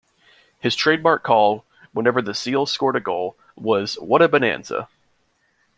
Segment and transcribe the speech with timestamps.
[0.59, 4.89] His trademark call, whenever the Seals scored a goal, was What a bonanza!